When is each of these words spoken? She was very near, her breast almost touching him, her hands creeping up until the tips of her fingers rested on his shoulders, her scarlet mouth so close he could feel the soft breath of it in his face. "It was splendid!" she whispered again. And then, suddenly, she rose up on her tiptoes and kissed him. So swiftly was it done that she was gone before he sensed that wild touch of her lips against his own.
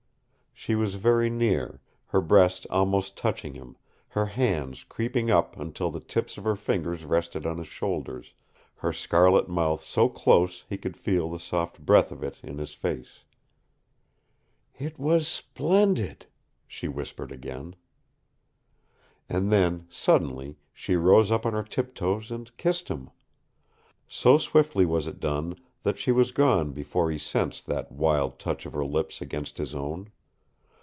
She 0.53 0.75
was 0.75 0.93
very 0.93 1.27
near, 1.31 1.79
her 2.09 2.21
breast 2.21 2.67
almost 2.69 3.17
touching 3.17 3.55
him, 3.55 3.77
her 4.09 4.27
hands 4.27 4.83
creeping 4.83 5.31
up 5.31 5.57
until 5.59 5.89
the 5.89 5.99
tips 6.01 6.37
of 6.37 6.43
her 6.43 6.55
fingers 6.57 7.03
rested 7.03 7.47
on 7.47 7.57
his 7.57 7.65
shoulders, 7.69 8.33
her 8.75 8.93
scarlet 8.93 9.49
mouth 9.49 9.81
so 9.81 10.07
close 10.07 10.63
he 10.69 10.77
could 10.77 10.95
feel 10.95 11.31
the 11.31 11.39
soft 11.39 11.83
breath 11.83 12.11
of 12.11 12.21
it 12.21 12.39
in 12.43 12.59
his 12.59 12.75
face. 12.75 13.23
"It 14.77 14.99
was 14.99 15.27
splendid!" 15.27 16.27
she 16.67 16.87
whispered 16.87 17.31
again. 17.31 17.75
And 19.27 19.51
then, 19.51 19.87
suddenly, 19.89 20.57
she 20.73 20.95
rose 20.95 21.31
up 21.31 21.43
on 21.45 21.53
her 21.53 21.63
tiptoes 21.63 22.29
and 22.29 22.55
kissed 22.57 22.87
him. 22.89 23.09
So 24.07 24.37
swiftly 24.37 24.85
was 24.85 25.07
it 25.07 25.19
done 25.19 25.55
that 25.81 25.97
she 25.97 26.11
was 26.11 26.31
gone 26.31 26.71
before 26.71 27.09
he 27.09 27.17
sensed 27.17 27.65
that 27.65 27.91
wild 27.91 28.37
touch 28.37 28.67
of 28.67 28.73
her 28.73 28.85
lips 28.85 29.21
against 29.21 29.57
his 29.57 29.73
own. 29.73 30.11